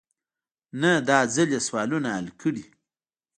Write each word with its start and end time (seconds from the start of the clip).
نه 0.81 0.91
داځل 1.07 1.49
يې 1.55 1.59
سوالونه 1.67 2.09
حل 2.15 2.27
کړي. 2.41 2.65